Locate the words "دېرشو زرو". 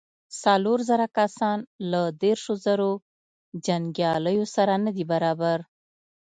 2.21-2.91